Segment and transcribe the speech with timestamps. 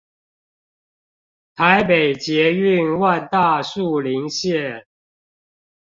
[1.55, 4.85] 台北捷運萬大樹林線